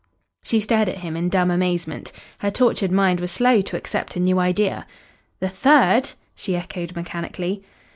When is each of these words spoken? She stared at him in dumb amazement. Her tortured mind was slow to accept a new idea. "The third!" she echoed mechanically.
She 0.41 0.59
stared 0.59 0.89
at 0.89 0.97
him 0.97 1.15
in 1.15 1.29
dumb 1.29 1.51
amazement. 1.51 2.11
Her 2.39 2.49
tortured 2.49 2.91
mind 2.91 3.19
was 3.19 3.29
slow 3.31 3.61
to 3.61 3.77
accept 3.77 4.15
a 4.15 4.19
new 4.19 4.39
idea. 4.39 4.87
"The 5.39 5.47
third!" 5.49 6.13
she 6.33 6.55
echoed 6.55 6.95
mechanically. 6.95 7.61